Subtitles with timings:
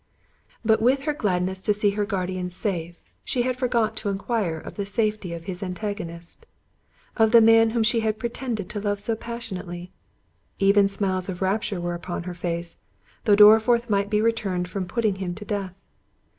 [0.65, 4.73] But with her gladness to see her guardian safe, she had forgot to enquire of
[4.73, 6.47] the safety of his antagonist;
[7.17, 11.93] of the man whom she had pretended to love so passionately—even smiles of rapture were
[11.93, 12.79] upon her face,
[13.25, 15.75] though Dorriforth might be returned from putting him to death.